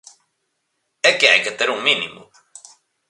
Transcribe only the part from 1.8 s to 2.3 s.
mínimo!